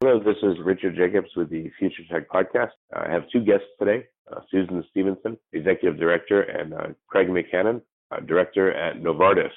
[0.00, 2.70] Hello, this is Richard Jacobs with the Future Tech Podcast.
[2.94, 8.20] I have two guests today uh, Susan Stevenson, Executive Director, and uh, Craig McCannon, uh,
[8.20, 9.50] Director at Novartis.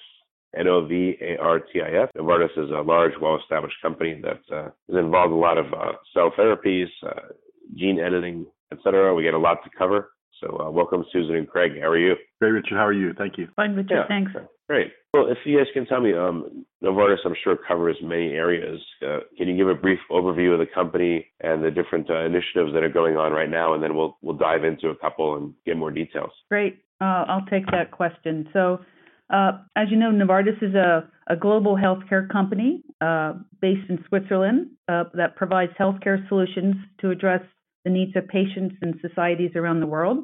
[0.57, 2.09] N O V A R T I S.
[2.17, 5.67] Novartis is a large, well established company that uh, is involved in a lot of
[5.73, 7.33] uh, cell therapies, uh,
[7.77, 9.13] gene editing, etc.
[9.13, 10.09] We get a lot to cover.
[10.41, 11.73] So, uh, welcome, Susan and Craig.
[11.79, 12.15] How are you?
[12.41, 12.77] Great, Richard.
[12.77, 13.13] How are you?
[13.15, 13.47] Thank you.
[13.55, 13.91] Fine, Richard.
[13.95, 14.07] Yeah.
[14.07, 14.31] Thanks.
[14.67, 14.91] Great.
[15.13, 18.79] Well, if you guys can tell me, um, Novartis, I'm sure covers many areas.
[19.05, 22.73] Uh, can you give a brief overview of the company and the different uh, initiatives
[22.73, 25.53] that are going on right now, and then we'll we'll dive into a couple and
[25.65, 26.31] get more details.
[26.49, 26.79] Great.
[27.01, 28.47] Uh, I'll take that question.
[28.53, 28.79] So,
[29.29, 34.67] uh, as you know, Novartis is a, a global healthcare company uh, based in Switzerland
[34.87, 37.41] uh, that provides healthcare solutions to address
[37.83, 40.23] the needs of patients and societies around the world.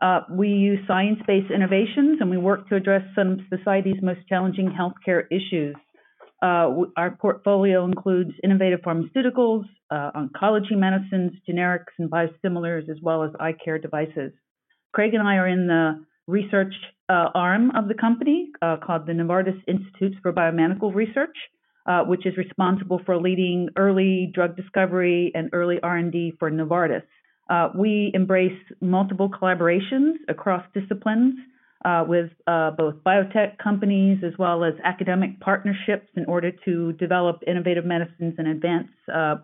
[0.00, 4.70] Uh, we use science-based innovations and we work to address some of society's most challenging
[4.70, 5.76] healthcare issues.
[6.42, 13.30] Uh, our portfolio includes innovative pharmaceuticals, uh, oncology medicines, generics, and biosimilars, as well as
[13.38, 14.32] eye care devices.
[14.94, 16.72] Craig and I are in the research
[17.10, 21.36] uh, arm of the company uh, called the Novartis Institutes for Biomedical Research,
[21.86, 27.02] uh, which is responsible for leading early drug discovery and early R&D for Novartis.
[27.50, 31.34] Uh, we embrace multiple collaborations across disciplines
[31.84, 37.42] uh, with uh, both biotech companies as well as academic partnerships in order to develop
[37.46, 39.36] innovative medicines and advance uh,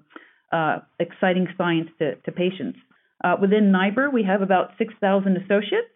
[0.52, 2.78] uh, exciting science to, to patients.
[3.24, 5.88] Uh, within NIBR, we have about 6,000 associates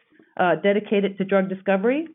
[0.62, 2.08] dedicated to drug discovery.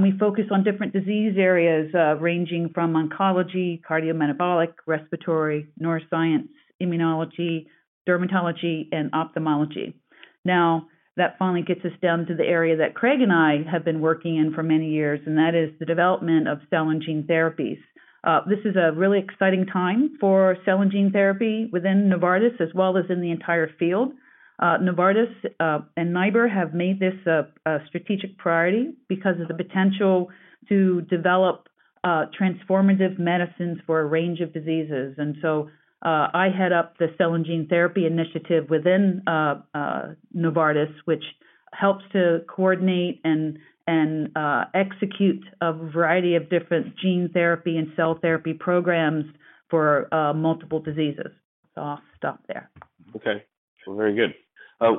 [0.00, 6.48] we focus on different disease areas ranging from oncology, cardiometabolic, respiratory, neuroscience,
[6.80, 7.66] immunology,
[8.08, 9.96] dermatology, and ophthalmology.
[10.44, 14.00] Now, that finally gets us down to the area that Craig and I have been
[14.00, 17.78] working in for many years, and that is the development of cell and gene therapies.
[18.22, 22.68] Uh, this is a really exciting time for cell and gene therapy within Novartis as
[22.74, 24.12] well as in the entire field.
[24.58, 29.54] Uh, Novartis uh, and NIBR have made this a, a, strategic priority because of the
[29.54, 30.30] potential
[30.68, 31.68] to develop
[32.04, 35.14] uh, transformative medicines for a range of diseases.
[35.18, 35.68] And so
[36.04, 40.02] uh, I head up the cell and gene therapy initiative within uh, uh,
[40.36, 41.24] Novartis, which
[41.72, 43.58] helps to coordinate and
[43.88, 49.24] and uh, execute a variety of different gene therapy and cell therapy programs
[49.70, 51.30] for uh, multiple diseases.
[51.74, 52.68] So I'll stop there.
[53.14, 53.44] Okay,
[53.86, 54.34] well, very good.
[54.80, 54.96] Uh,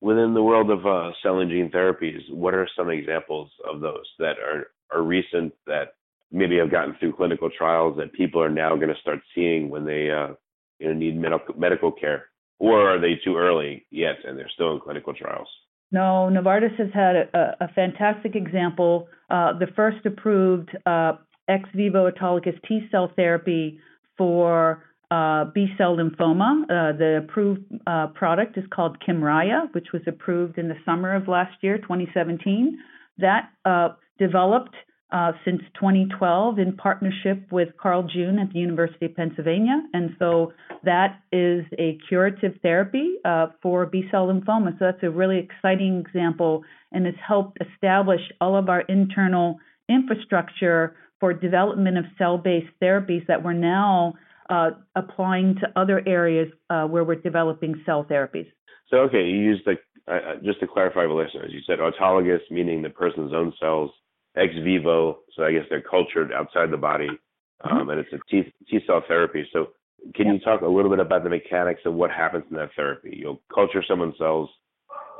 [0.00, 0.80] within the world of
[1.22, 5.94] cell and gene therapies, what are some examples of those that are are recent that
[6.32, 9.84] maybe have gotten through clinical trials that people are now going to start seeing when
[9.84, 10.34] they uh,
[10.78, 12.26] you know, need medical medical care,
[12.58, 15.48] or are they too early yet and they're still in clinical trials?
[15.92, 19.08] No, Novartis has had a, a fantastic example.
[19.28, 21.14] Uh, the first approved uh,
[21.48, 23.80] ex vivo autologous T cell therapy
[24.16, 26.62] for uh, B cell lymphoma.
[26.62, 31.26] Uh, the approved uh, product is called Kymriah, which was approved in the summer of
[31.26, 32.78] last year, 2017.
[33.18, 34.74] That uh, developed
[35.12, 39.82] uh, since 2012 in partnership with Carl June at the University of Pennsylvania.
[39.92, 40.52] And so
[40.84, 44.78] that is a curative therapy uh, for B cell lymphoma.
[44.78, 46.62] So that's a really exciting example
[46.92, 53.26] and has helped establish all of our internal infrastructure for development of cell based therapies
[53.26, 54.14] that we're now
[54.48, 58.46] uh, applying to other areas uh, where we're developing cell therapies.
[58.88, 59.74] So, okay, you used the,
[60.12, 63.90] uh, just to clarify for listeners, you said autologous, meaning the person's own cells
[64.40, 67.76] ex vivo, so I guess they're cultured outside the body, mm-hmm.
[67.76, 69.46] um, and it's a T, T cell therapy.
[69.52, 69.68] So,
[70.14, 73.16] can you talk a little bit about the mechanics of what happens in that therapy?
[73.20, 74.48] You'll culture someone's cells,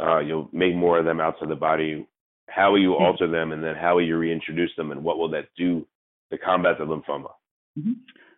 [0.01, 2.07] uh, you'll make more of them outside the body.
[2.49, 3.05] How will you mm-hmm.
[3.05, 5.87] alter them, and then how will you reintroduce them, and what will that do
[6.33, 7.31] to combat the lymphoma?
[7.79, 7.93] Mm-hmm.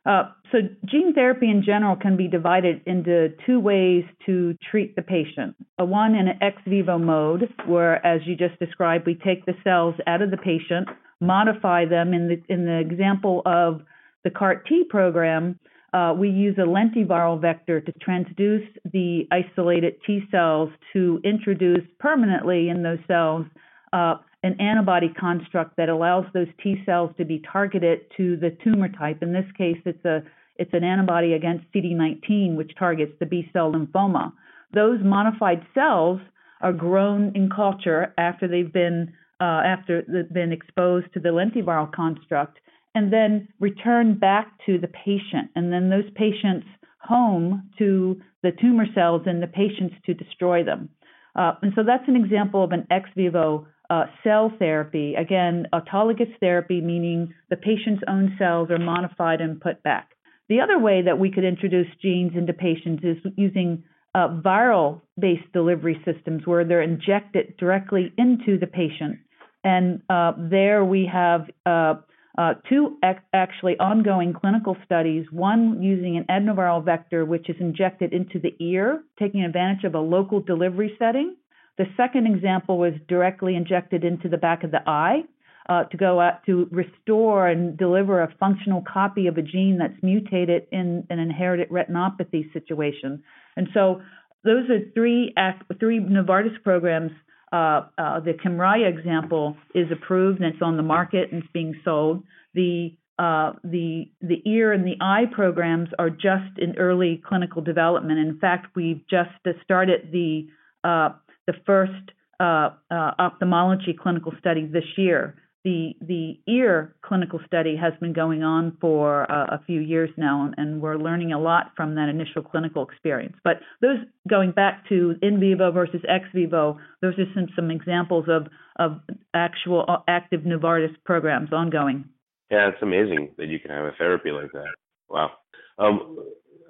[0.04, 5.02] Uh, so gene therapy in general can be divided into two ways to treat the
[5.02, 5.54] patient.
[5.78, 9.54] A one in an ex vivo mode, where, as you just described, we take the
[9.62, 10.88] cells out of the patient,
[11.20, 12.12] modify them.
[12.12, 13.82] In the in the example of
[14.25, 15.58] the CAR T program,
[15.93, 22.70] uh, we use a lentiviral vector to transduce the isolated T cells to introduce permanently
[22.70, 23.46] in those cells
[23.93, 28.88] uh, an antibody construct that allows those T cells to be targeted to the tumor
[28.88, 29.22] type.
[29.22, 30.22] In this case, it's a
[30.56, 34.32] it's an antibody against CD19, which targets the B cell lymphoma.
[34.74, 36.20] Those modified cells
[36.60, 41.90] are grown in culture after they've been uh, after they've been exposed to the lentiviral
[41.92, 42.58] construct,
[42.94, 46.66] and then return back to the patient, and then those patients
[46.98, 50.88] home to the tumor cells and the patients to destroy them.
[51.34, 55.14] Uh, and so that's an example of an ex vivo uh, cell therapy.
[55.14, 60.12] Again, autologous therapy, meaning the patient's own cells are modified and put back.
[60.48, 63.84] The other way that we could introduce genes into patients is using
[64.14, 69.18] uh, viral based delivery systems where they're injected directly into the patient.
[69.62, 71.94] And uh, there we have uh,
[72.38, 78.14] uh two ac- actually ongoing clinical studies one using an adenoviral vector, which is injected
[78.14, 81.36] into the ear, taking advantage of a local delivery setting.
[81.78, 85.22] The second example was directly injected into the back of the eye
[85.69, 90.02] uh, to go out to restore and deliver a functional copy of a gene that's
[90.02, 93.22] mutated in an inherited retinopathy situation.
[93.56, 94.02] And so
[94.44, 95.34] those are three
[95.78, 97.12] three Novartis programs.
[97.52, 101.74] Uh, uh, the Kymriah example is approved and it's on the market and it's being
[101.84, 102.22] sold.
[102.54, 108.19] The uh, the the ear and the eye programs are just in early clinical development.
[108.19, 109.30] In fact, we've just
[109.62, 110.48] started the
[110.82, 111.10] uh,
[111.46, 111.92] the first
[112.40, 118.42] uh, uh, ophthalmology clinical study this year the the ear clinical study has been going
[118.42, 122.42] on for uh, a few years now, and we're learning a lot from that initial
[122.42, 123.36] clinical experience.
[123.44, 123.98] But those
[124.28, 129.00] going back to in vivo versus ex vivo, those are some some examples of of
[129.34, 132.06] actual uh, active Novartis programs ongoing.
[132.50, 134.74] Yeah, it's amazing that you can have a therapy like that.
[135.08, 135.30] Wow.
[135.78, 136.18] Um,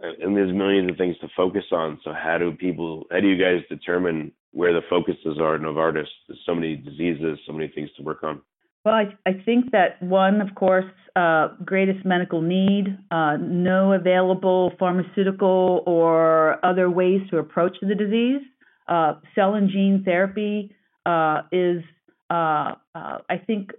[0.02, 1.98] and there's millions of things to focus on.
[2.04, 3.04] So how do people?
[3.10, 6.06] How do you guys determine where the focuses are at Novartis?
[6.28, 8.40] There's so many diseases, so many things to work on.
[8.84, 14.72] Well, I, I think that one, of course, uh, greatest medical need, uh, no available
[14.78, 18.42] pharmaceutical or other ways to approach the disease.
[18.88, 20.74] Uh, cell and gene therapy
[21.06, 21.82] uh, is,
[22.28, 23.70] uh, uh, I think,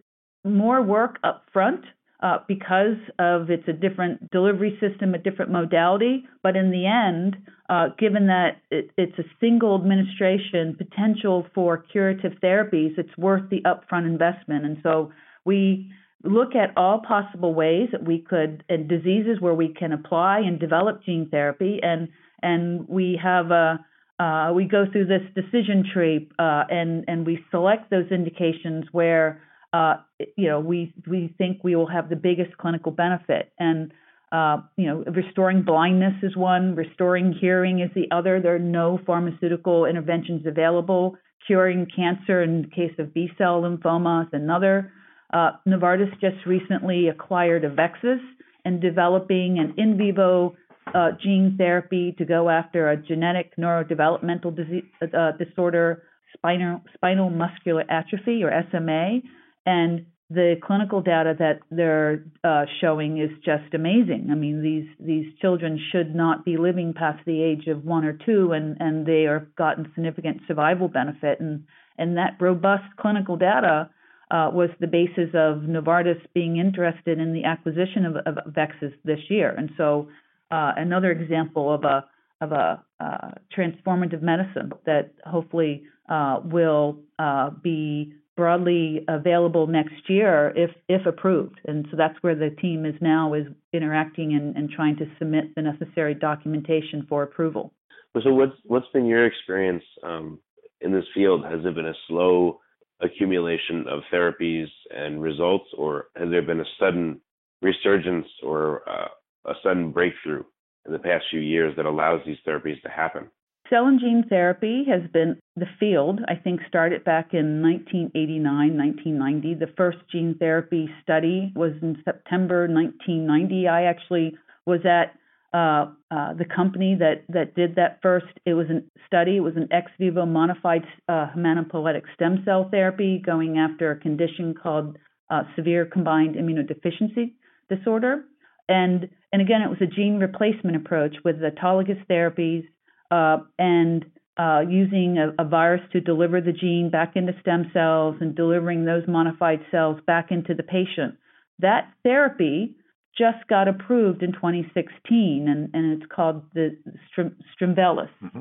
[0.45, 1.83] more work up front
[2.23, 6.23] uh, because of it's a different delivery system, a different modality.
[6.41, 7.35] But in the end,
[7.69, 13.61] uh, given that it, it's a single administration potential for curative therapies, it's worth the
[13.63, 14.65] upfront investment.
[14.65, 15.11] And so
[15.43, 15.91] we
[16.23, 20.57] look at all possible ways that we could, and diseases where we can apply and
[20.57, 22.07] develop gene therapy, and
[22.41, 23.85] and we have a
[24.19, 29.41] uh, we go through this decision tree uh, and and we select those indications where
[29.73, 29.95] uh,
[30.37, 33.51] you know, we we think we will have the biggest clinical benefit.
[33.59, 33.91] And
[34.31, 38.39] uh, you know, restoring blindness is one, restoring hearing is the other.
[38.39, 41.17] There are no pharmaceutical interventions available.
[41.45, 44.91] Curing cancer in the case of B cell lymphoma is another.
[45.33, 48.21] Uh, Novartis just recently acquired Avexis
[48.65, 50.55] and developing an in vivo
[50.93, 56.03] uh, gene therapy to go after a genetic neurodevelopmental disease, uh, disorder,
[56.33, 59.19] spinal, spinal muscular atrophy or SMA.
[59.65, 64.29] And the clinical data that they're uh, showing is just amazing.
[64.31, 68.17] I mean, these these children should not be living past the age of one or
[68.25, 71.39] two, and and they are gotten significant survival benefit.
[71.39, 71.65] And
[71.97, 73.89] and that robust clinical data
[74.31, 79.19] uh, was the basis of Novartis being interested in the acquisition of, of Avexis this
[79.29, 79.53] year.
[79.55, 80.07] And so,
[80.49, 82.05] uh, another example of a
[82.41, 90.51] of a uh, transformative medicine that hopefully uh, will uh, be broadly available next year
[90.55, 91.59] if if approved.
[91.65, 95.55] And so that's where the team is now is interacting and, and trying to submit
[95.55, 97.73] the necessary documentation for approval.
[98.21, 100.39] So what's what's been your experience um,
[100.81, 101.43] in this field?
[101.45, 102.59] Has it been a slow
[103.01, 107.19] accumulation of therapies and results, or has there been a sudden
[107.61, 109.07] resurgence or uh,
[109.45, 110.43] a sudden breakthrough
[110.85, 113.29] in the past few years that allows these therapies to happen?
[113.69, 119.53] Cell and gene therapy has been the field, I think, started back in 1989, 1990.
[119.53, 123.67] The first gene therapy study was in September 1990.
[123.67, 125.13] I actually was at
[125.53, 128.25] uh, uh, the company that, that did that first.
[128.45, 133.21] It was a study, it was an ex vivo modified uh, hematopoietic stem cell therapy
[133.23, 134.97] going after a condition called
[135.29, 137.33] uh, severe combined immunodeficiency
[137.69, 138.23] disorder.
[138.67, 142.65] And, and again, it was a gene replacement approach with autologous therapies
[143.11, 144.05] uh, and
[144.37, 148.85] uh, using a, a, virus to deliver the gene back into stem cells and delivering
[148.85, 151.15] those modified cells back into the patient.
[151.59, 152.75] That therapy
[153.17, 156.75] just got approved in 2016, and, and it's called the
[157.11, 158.09] Strim, Strimvelis.
[158.23, 158.39] Mm-hmm.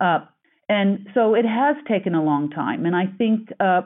[0.00, 0.24] Uh,
[0.68, 3.82] and so it has taken a long time, and I think uh,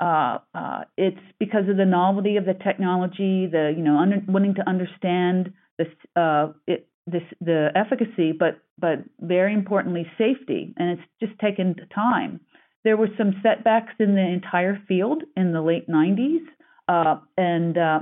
[0.00, 4.54] uh, uh, it's because of the novelty of the technology, the you know under, wanting
[4.54, 5.88] to understand this,
[6.66, 12.40] it, this the efficacy, but but very importantly safety, and it's just taken time.
[12.84, 16.44] there were some setbacks in the entire field in the late 90s,
[16.88, 18.00] uh, and uh,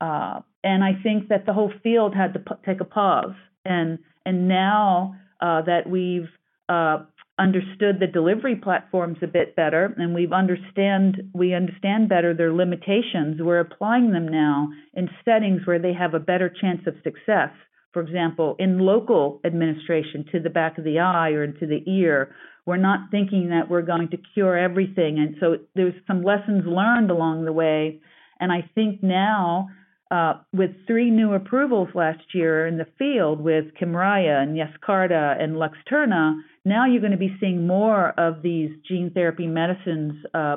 [0.00, 3.34] uh, and I think that the whole field had to p- take a pause.
[3.64, 6.28] And and now uh, that we've
[6.68, 6.98] uh,
[7.38, 13.40] understood the delivery platforms a bit better, and we've understand we understand better their limitations,
[13.40, 17.50] we're applying them now in settings where they have a better chance of success.
[17.92, 22.34] For example, in local administration to the back of the eye or into the ear,
[22.64, 25.18] we're not thinking that we're going to cure everything.
[25.18, 28.00] And so there's some lessons learned along the way.
[28.40, 29.68] And I think now,
[30.10, 35.56] uh, with three new approvals last year in the field with Kymriah and Yescarta and
[35.56, 40.56] Luxturna, now you're going to be seeing more of these gene therapy medicines uh,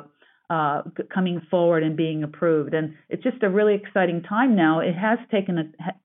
[0.50, 2.74] uh, coming forward and being approved.
[2.74, 4.80] And it's just a really exciting time now.
[4.80, 5.64] It has taken a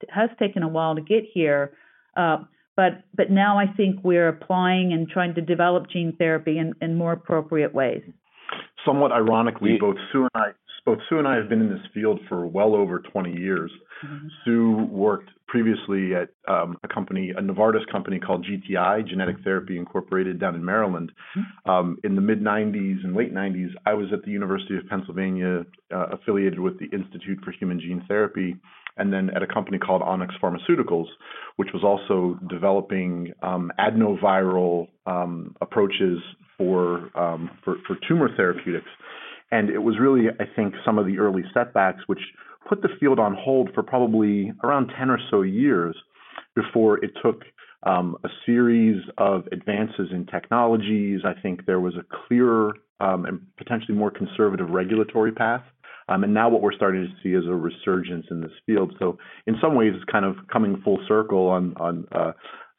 [0.10, 1.74] has taken a while to get here,
[2.18, 2.38] uh,
[2.76, 6.98] but but now I think we're applying and trying to develop gene therapy in, in
[6.98, 8.02] more appropriate ways.
[8.86, 10.52] Somewhat ironically, both Sue and I
[10.86, 13.72] both Sue and I have been in this field for well over 20 years.
[14.06, 14.28] Mm-hmm.
[14.44, 20.40] Sue worked previously at um, a company, a Novartis company called GTI, Genetic Therapy Incorporated,
[20.40, 21.12] down in Maryland.
[21.38, 21.70] Mm-hmm.
[21.70, 25.66] Um, in the mid 90s and late 90s, I was at the University of Pennsylvania,
[25.94, 28.56] uh, affiliated with the Institute for Human Gene Therapy,
[28.98, 31.08] and then at a company called Onyx Pharmaceuticals,
[31.58, 36.20] which was also developing um, adenoviral um, approaches
[36.58, 38.88] for, um, for, for tumor therapeutics.
[39.52, 42.22] And it was really, I think, some of the early setbacks which
[42.68, 45.96] put the field on hold for probably around 10 or so years
[46.56, 47.44] before it took
[47.84, 51.22] um, a series of advances in technologies.
[51.26, 55.64] I think there was a clearer um, and potentially more conservative regulatory path.
[56.08, 58.94] Um, and now what we're starting to see is a resurgence in this field.
[59.00, 59.18] So
[59.48, 62.32] in some ways, it's kind of coming full circle on on uh,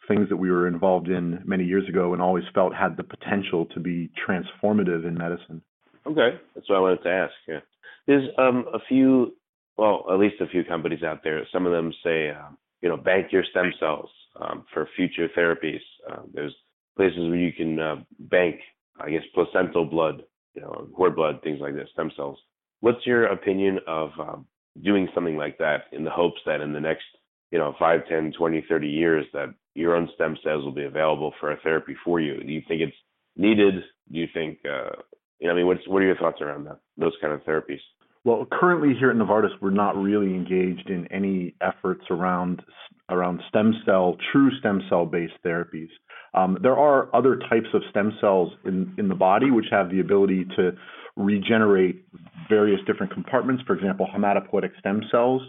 [0.08, 3.66] things that we were involved in many years ago and always felt had the potential
[3.66, 5.62] to be transformative in medicine.
[6.06, 7.32] Okay, that's what I wanted to ask.
[7.46, 7.60] Yeah.
[8.06, 9.34] There's um, a few,
[9.76, 11.46] well, at least a few companies out there.
[11.52, 15.80] Some of them say, um, you know, bank your stem cells um, for future therapies.
[16.10, 16.54] Uh, there's
[16.96, 18.56] places where you can uh, bank,
[19.00, 22.38] I guess, placental blood, you know, cord blood, things like that, stem cells.
[22.80, 24.46] What's your opinion of um,
[24.82, 27.04] doing something like that in the hopes that in the next,
[27.52, 31.32] you know, 5, 10, 20, 30 years that your own stem cells will be available
[31.38, 32.42] for a therapy for you?
[32.42, 32.96] Do you think it's
[33.36, 33.74] needed?
[34.10, 34.96] Do you think uh,
[35.42, 36.78] you know, I mean, what's what are your thoughts around that?
[36.96, 37.80] Those kind of therapies.
[38.24, 42.62] Well, currently here at Novartis, we're not really engaged in any efforts around
[43.10, 45.88] around stem cell, true stem cell based therapies.
[46.32, 49.98] Um, there are other types of stem cells in, in the body which have the
[49.98, 50.70] ability to
[51.16, 52.06] regenerate
[52.48, 53.64] various different compartments.
[53.66, 55.42] For example, hematopoietic stem cells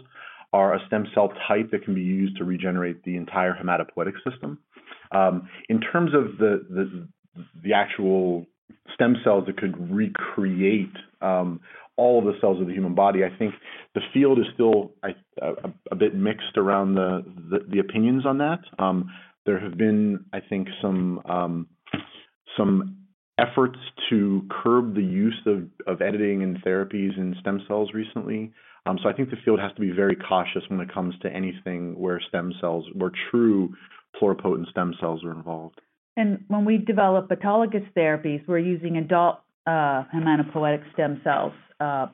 [0.52, 4.58] are a stem cell type that can be used to regenerate the entire hematopoietic system.
[5.12, 7.08] Um, in terms of the, the
[7.62, 8.46] the actual
[8.94, 11.60] stem cells that could recreate um,
[11.96, 13.24] all of the cells of the human body.
[13.24, 13.54] I think
[13.94, 15.10] the field is still a,
[15.90, 18.60] a bit mixed around the, the, the opinions on that.
[18.78, 19.10] Um,
[19.46, 21.68] there have been, I think, some um,
[22.56, 22.98] some
[23.38, 23.78] efforts
[24.10, 28.52] to curb the use of, of editing and therapies in stem cells recently.
[28.86, 31.32] Um, so I think the field has to be very cautious when it comes to
[31.32, 33.74] anything where stem cells, where true
[34.20, 35.80] pluripotent stem cells are involved.
[36.16, 42.06] And when we develop autologous therapies, we're using adult uh, hematopoietic stem cells, uh,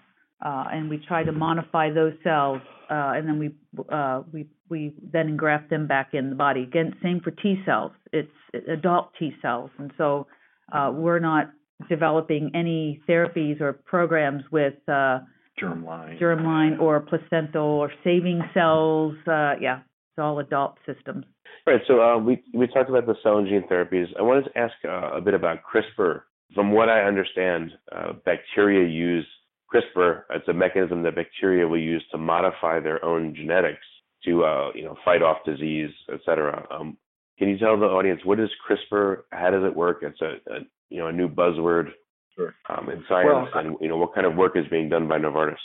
[0.44, 3.50] uh, and we try to modify those cells, uh, and then we
[3.90, 6.62] uh, we we then engraft them back in the body.
[6.62, 7.92] Again, same for T cells.
[8.12, 8.30] It's
[8.68, 10.26] adult T cells, and so
[10.72, 11.50] uh, we're not
[11.88, 19.14] developing any therapies or programs with germline, germline or placental or saving cells.
[19.26, 19.80] yeah,
[20.20, 21.24] all adult systems.
[21.66, 21.80] Right.
[21.86, 24.06] So uh, we we talked about the cell and gene therapies.
[24.18, 26.22] I wanted to ask uh, a bit about CRISPR.
[26.54, 29.26] From what I understand, uh, bacteria use
[29.72, 30.22] CRISPR.
[30.30, 33.86] It's a mechanism that bacteria will use to modify their own genetics
[34.24, 36.66] to uh, you know fight off disease, et cetera.
[36.70, 36.96] Um,
[37.38, 39.22] can you tell the audience what is CRISPR?
[39.32, 40.02] How does it work?
[40.02, 40.58] It's a, a
[40.88, 41.90] you know a new buzzword
[42.36, 42.54] sure.
[42.68, 45.18] um, in science, well, and you know what kind of work is being done by
[45.18, 45.56] Novartis.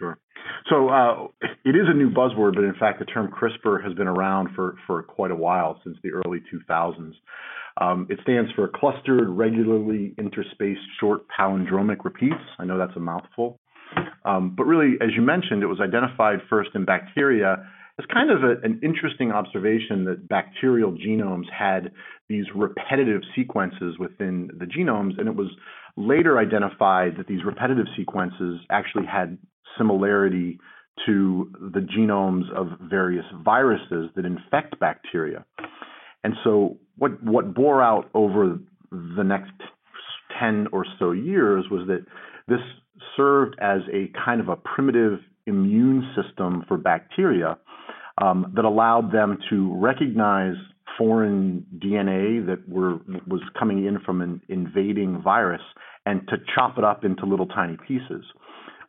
[0.00, 0.18] Sure.
[0.70, 1.28] So uh,
[1.64, 4.76] it is a new buzzword, but in fact, the term CRISPR has been around for,
[4.86, 7.12] for quite a while, since the early 2000s.
[7.80, 12.42] Um, it stands for Clustered Regularly Interspaced Short Palindromic Repeats.
[12.58, 13.60] I know that's a mouthful.
[14.24, 17.66] Um, but really, as you mentioned, it was identified first in bacteria
[17.98, 21.92] as kind of a, an interesting observation that bacterial genomes had
[22.28, 25.48] these repetitive sequences within the genomes, and it was
[25.96, 29.36] later identified that these repetitive sequences actually had
[29.78, 30.58] similarity
[31.06, 35.44] to the genomes of various viruses that infect bacteria.
[36.24, 38.58] And so what what bore out over
[38.90, 39.52] the next
[40.38, 42.04] 10 or so years was that
[42.48, 42.60] this
[43.16, 47.58] served as a kind of a primitive immune system for bacteria
[48.18, 50.54] um, that allowed them to recognize
[50.98, 55.62] foreign DNA that were was coming in from an invading virus
[56.04, 58.24] and to chop it up into little tiny pieces.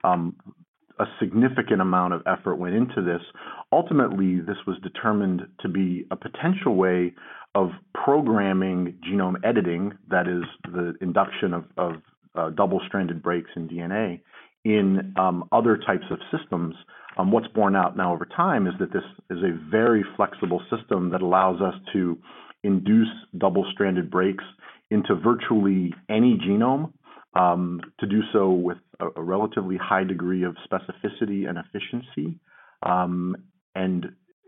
[0.04, 0.36] Um,
[1.02, 3.22] a significant amount of effort went into this.
[3.72, 7.14] Ultimately, this was determined to be a potential way
[7.56, 11.94] of programming genome editing, that is, the induction of, of
[12.36, 14.22] uh, double stranded breaks in DNA,
[14.64, 16.76] in um, other types of systems.
[17.18, 21.10] Um, what's borne out now over time is that this is a very flexible system
[21.10, 22.18] that allows us to
[22.64, 24.44] induce double stranded breaks
[24.92, 26.94] into virtually any genome
[27.34, 32.38] um, to do so with a, a, relatively high degree of specificity and efficiency.
[32.84, 33.38] Um,
[33.74, 34.08] and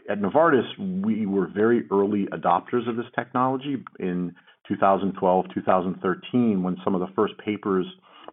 [0.09, 0.67] at Novartis,
[1.03, 4.35] we were very early adopters of this technology in
[4.67, 7.85] 2012, 2013, when some of the first papers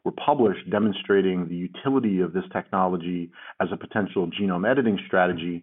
[0.04, 3.30] were published demonstrating the utility of this technology
[3.60, 5.62] as a potential genome editing strategy.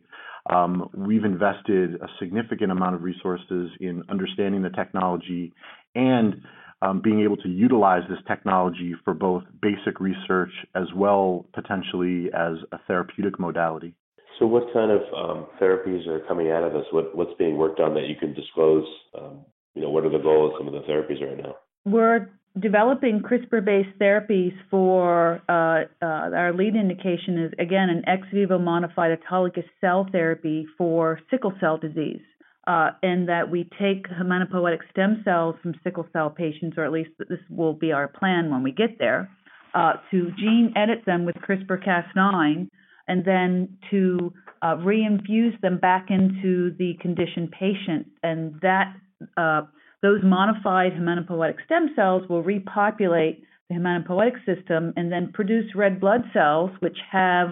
[0.50, 5.54] Um, we've invested a significant amount of resources in understanding the technology
[5.96, 6.42] and
[6.82, 12.58] um, being able to utilize this technology for both basic research as well potentially as
[12.72, 13.94] a therapeutic modality.
[14.40, 16.86] So, what kind of um, therapies are coming out of this?
[16.92, 18.86] What, what's being worked on that you can disclose?
[19.18, 19.40] Um,
[19.74, 21.56] you know, what are the goals of some of the therapies right now?
[21.86, 22.30] We're
[22.60, 29.18] developing CRISPR-based therapies for uh, uh, our lead indication is again an ex vivo modified
[29.18, 32.22] autologous cell therapy for sickle cell disease
[32.68, 37.10] uh, and that we take hematopoietic stem cells from sickle cell patients, or at least
[37.18, 39.30] this will be our plan when we get there,
[39.74, 42.68] uh, to gene edit them with CRISPR Cas9
[43.08, 48.08] and then to uh, reinfuse them back into the conditioned patient.
[48.22, 48.94] And that
[49.38, 49.62] uh,
[50.02, 56.24] those modified hematopoietic stem cells will repopulate the hematopoietic system and then produce red blood
[56.34, 57.50] cells, which have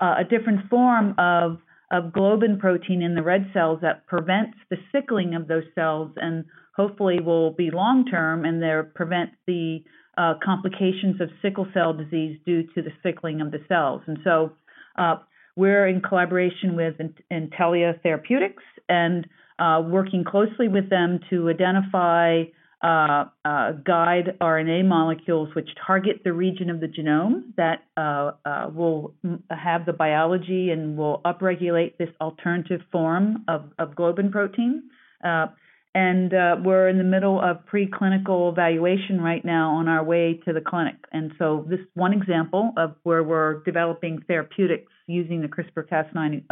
[0.00, 1.58] uh, a different form of
[1.90, 6.44] of globin protein in the red cells that prevents the sickling of those cells and
[6.74, 9.82] hopefully will be long term and there prevent the
[10.18, 14.02] uh, complications of sickle cell disease due to the sickling of the cells.
[14.06, 14.52] And so
[14.98, 15.16] uh,
[15.56, 16.94] we're in collaboration with
[17.30, 19.26] Intellia Therapeutics and
[19.58, 22.44] uh, working closely with them to identify
[22.82, 28.68] uh, uh, guide RNA molecules which target the region of the genome that uh, uh
[28.72, 29.14] will
[29.50, 34.82] have the biology and will upregulate this alternative form of, of globin protein.
[35.24, 35.46] Uh,
[35.94, 36.32] and
[36.66, 40.96] we're in the middle of preclinical evaluation right now on our way to the clinic.
[41.10, 46.42] And so this one example of where we're developing therapeutics using the CRISPR-Cas9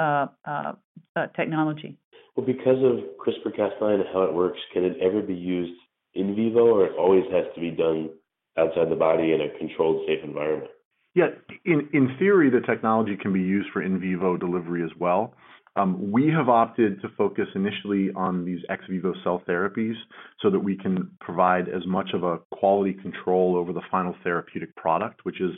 [1.36, 1.98] technology.
[2.34, 5.78] Well, because of CRISPR-Cas9 and how it works, can it ever be used
[6.14, 8.10] in vivo, or it always has to be done
[8.58, 10.70] outside the body in a controlled, safe environment?
[11.14, 11.28] Yeah,
[11.64, 15.34] in, in theory, the technology can be used for in vivo delivery as well.
[15.76, 19.94] Um, we have opted to focus initially on these ex vivo cell therapies
[20.40, 24.74] so that we can provide as much of a quality control over the final therapeutic
[24.76, 25.50] product, which is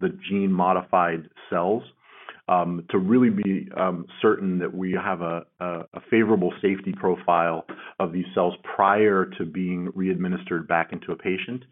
[0.00, 1.82] the gene modified cells
[2.48, 5.42] to really be um, certain that we have a,
[6.10, 7.64] favorable safety profile
[7.98, 11.64] of these cells prior to being readministered back into a patient.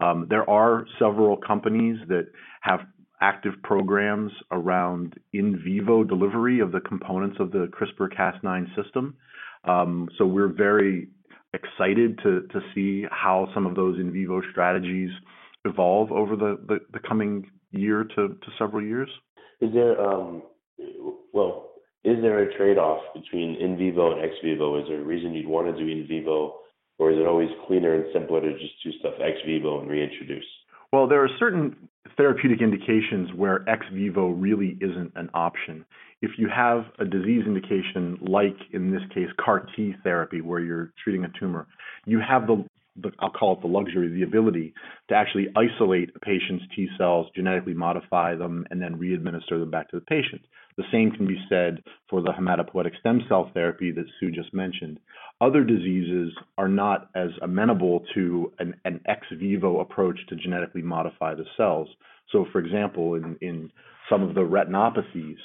[0.00, 2.26] Um, there are several companies that
[2.62, 2.80] have
[3.20, 9.14] active programs around in vivo delivery of the components of the CRISPR Cas9 system.
[9.64, 11.08] Um, so we're very
[11.52, 12.42] excited to,
[12.74, 15.10] see how some of those in vivo strategies
[15.64, 19.08] evolve over the, coming year to several years.
[19.60, 20.42] Is there, um,
[21.32, 21.70] well,
[22.04, 24.80] is there a trade-off between in vivo and ex vivo?
[24.80, 26.56] Is there a reason you'd want to do in vivo,
[26.98, 30.44] or is it always cleaner and simpler to just do stuff ex vivo and reintroduce?
[30.92, 31.76] Well, there are certain
[32.16, 35.84] therapeutic indications where ex vivo really isn't an option.
[36.22, 40.92] If you have a disease indication, like in this case CAR T therapy, where you're
[41.02, 41.66] treating a tumor,
[42.06, 42.64] you have the
[43.02, 44.74] the, I'll call it the luxury, the ability
[45.08, 49.90] to actually isolate a patient's T cells, genetically modify them, and then re-administer them back
[49.90, 50.42] to the patient.
[50.76, 54.98] The same can be said for the hematopoietic stem cell therapy that Sue just mentioned.
[55.40, 61.34] Other diseases are not as amenable to an, an ex vivo approach to genetically modify
[61.34, 61.88] the cells.
[62.30, 63.70] So, for example, in, in
[64.08, 65.38] some of the retinopathies,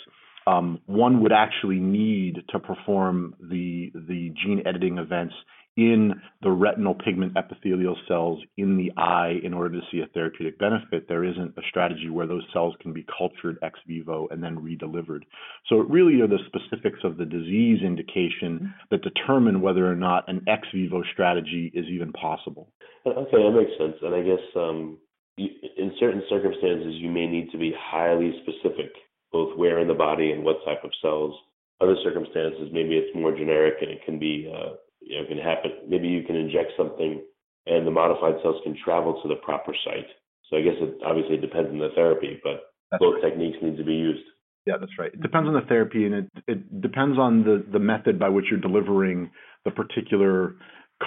[0.48, 5.34] um, one would actually need to perform the the gene editing events
[5.78, 10.58] in the retinal pigment epithelial cells in the eye in order to see a therapeutic
[10.58, 14.58] benefit, there isn't a strategy where those cells can be cultured ex vivo and then
[14.58, 15.24] redelivered.
[15.68, 18.68] So it really are the specifics of the disease indication mm-hmm.
[18.92, 22.70] that determine whether or not an ex vivo strategy is even possible.
[23.06, 23.96] Okay, that makes sense.
[24.02, 24.98] And I guess um,
[25.38, 28.92] you, in certain circumstances, you may need to be highly specific,
[29.32, 31.36] both where in the body and what type of cells.
[31.82, 35.38] Other circumstances, maybe it's more generic and it can be, uh, you know, it can
[35.38, 35.72] happen.
[35.88, 37.22] Maybe you can inject something
[37.68, 40.08] and the modified cells can travel to the proper site.
[40.50, 43.30] So I guess it obviously depends on the therapy, but that's both right.
[43.30, 44.24] techniques need to be used.
[44.66, 45.14] Yeah, that's right.
[45.14, 48.46] It depends on the therapy and it, it depends on the, the method by which
[48.50, 49.30] you're delivering
[49.64, 50.56] the particular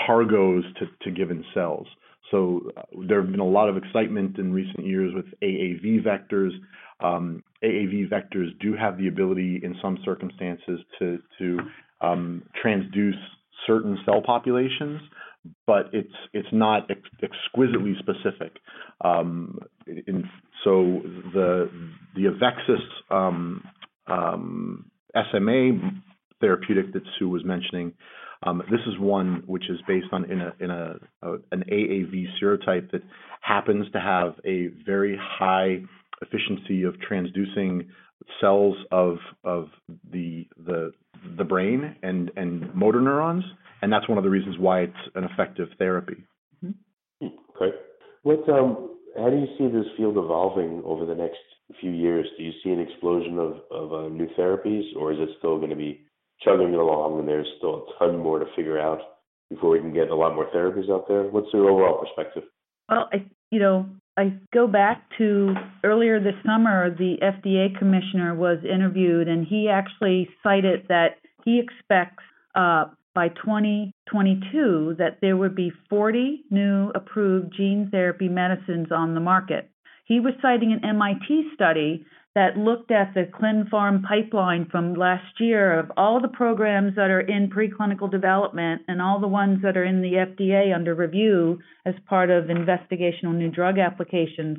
[0.07, 1.87] cargoes to, to given cells.
[2.31, 6.51] So uh, there have been a lot of excitement in recent years with AAV vectors.
[7.01, 11.59] Um, AAV vectors do have the ability in some circumstances to, to
[12.01, 13.19] um, transduce
[13.67, 15.01] certain cell populations,
[15.67, 18.57] but it's it's not ex- exquisitely specific.
[19.03, 20.29] Um, in,
[20.65, 21.01] so
[21.33, 21.71] the
[22.15, 23.65] the Avexis um,
[24.07, 24.91] um,
[25.31, 25.79] SMA
[26.41, 27.93] therapeutic that Sue was mentioning,
[28.43, 32.27] um, this is one which is based on in a in a, a, an AAV
[32.43, 33.03] serotype that
[33.41, 35.83] happens to have a very high
[36.23, 37.87] efficiency of transducing
[38.41, 39.69] cells of of
[40.11, 40.93] the the
[41.37, 43.45] the brain and and motor neurons
[43.83, 46.25] and that's one of the reasons why it's an effective therapy.
[46.65, 47.27] Mm-hmm.
[47.57, 47.77] Okay.
[48.23, 51.39] What um, how do you see this field evolving over the next
[51.81, 52.27] few years?
[52.37, 55.71] Do you see an explosion of of uh, new therapies, or is it still going
[55.71, 56.03] to be
[56.43, 59.01] chugging along, and there's still a ton more to figure out
[59.51, 61.25] before we can get a lot more therapies out there?
[61.25, 62.45] What's your overall perspective?
[62.89, 63.87] Well, I you know
[64.19, 65.55] I go back to
[65.85, 72.25] earlier this summer, the FDA commissioner was interviewed, and he actually cited that he expects
[72.57, 79.21] uh, by 2022 that there would be 40 new approved gene therapy medicines on the
[79.21, 79.71] market.
[80.05, 82.05] He was citing an MIT study
[82.35, 87.21] that looked at the ClinPharm pipeline from last year of all the programs that are
[87.21, 91.95] in preclinical development and all the ones that are in the FDA under review as
[92.09, 94.59] part of investigational new drug applications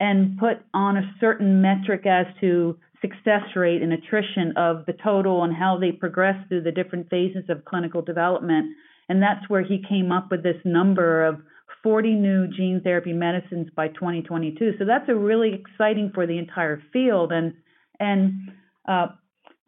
[0.00, 5.44] and put on a certain metric as to success rate and attrition of the total
[5.44, 8.74] and how they progress through the different phases of clinical development.
[9.08, 11.40] And that's where he came up with this number of
[11.82, 14.72] 40 new gene therapy medicines by 2022.
[14.78, 17.32] So that's a really exciting for the entire field.
[17.32, 17.54] And
[17.98, 18.52] and
[18.88, 19.08] uh,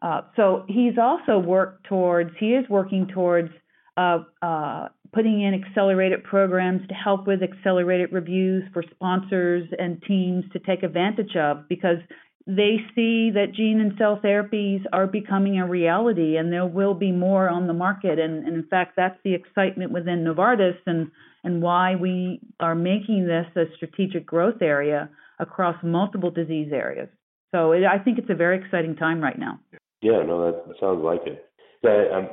[0.00, 2.30] uh, so he's also worked towards.
[2.38, 3.50] He is working towards
[3.96, 10.42] uh, uh putting in accelerated programs to help with accelerated reviews for sponsors and teams
[10.54, 11.98] to take advantage of because
[12.46, 17.12] they see that gene and cell therapies are becoming a reality and there will be
[17.12, 18.18] more on the market.
[18.18, 21.10] And, and, in fact, that's the excitement within Novartis and,
[21.44, 27.08] and why we are making this a strategic growth area across multiple disease areas.
[27.54, 29.60] So it, I think it's a very exciting time right now.
[30.00, 31.44] Yeah, no, that, that sounds like it.
[31.82, 32.28] Yeah, I'm,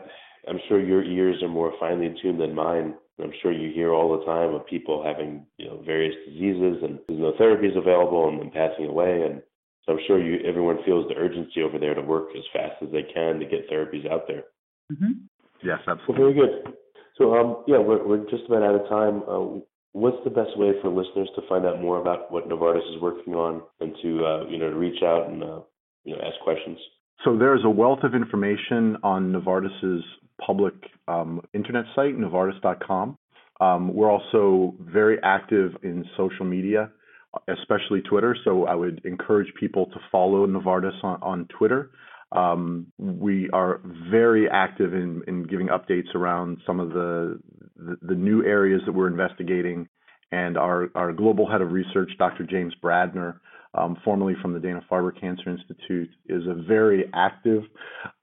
[0.47, 2.95] I'm sure your ears are more finely tuned than mine.
[3.21, 6.99] I'm sure you hear all the time of people having you know various diseases and
[7.07, 9.41] there's no therapies available and then passing away and
[9.85, 12.89] so I'm sure you everyone feels the urgency over there to work as fast as
[12.91, 14.43] they can to get therapies out there.
[14.91, 15.25] Mm-hmm.
[15.63, 16.25] Yes, absolutely.
[16.25, 16.73] Well, very good.
[17.19, 19.21] So um, yeah, we're we're just about out of time.
[19.29, 19.59] Uh,
[19.91, 23.35] what's the best way for listeners to find out more about what Novartis is working
[23.35, 25.59] on and to uh, you know reach out and uh,
[26.05, 26.79] you know ask questions?
[27.23, 30.03] So there's a wealth of information on Novartis's
[30.43, 30.73] public
[31.07, 33.17] um, internet site, Novartis.com.
[33.59, 36.89] Um, we're also very active in social media
[37.47, 38.35] especially Twitter.
[38.43, 41.91] So I would encourage people to follow Novartis on, on Twitter.
[42.31, 47.39] Um, we are very active in, in giving updates around some of the,
[47.75, 49.87] the, the new areas that we're investigating.
[50.31, 52.45] And our, our global head of research, Dr.
[52.45, 53.39] James Bradner,
[53.73, 57.63] um, formerly from the Dana Farber Cancer Institute, is a very active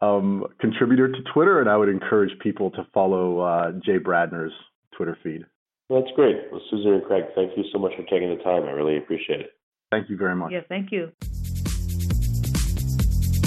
[0.01, 1.61] um, contributor to Twitter.
[1.61, 4.53] And I would encourage people to follow uh, Jay Bradner's
[4.97, 5.45] Twitter feed.
[5.90, 6.37] That's great.
[6.51, 8.64] Well, Susan and Craig, thank you so much for taking the time.
[8.64, 9.51] I really appreciate it.
[9.90, 10.53] Thank you very much.
[10.53, 11.12] Yeah, thank you.